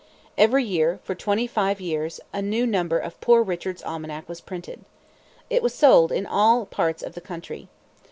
[0.35, 4.83] Every year, for twenty five years, a new number of Poor Richard's Almanac was printed.
[5.47, 7.67] It was sold in all parts of the country.